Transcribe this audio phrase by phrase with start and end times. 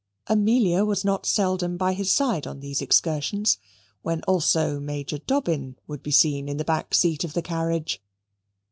[0.25, 3.59] Amelia was not seldom by his side on these excursions,
[4.01, 8.01] when also Major Dobbin would be seen in the back seat of the carriage.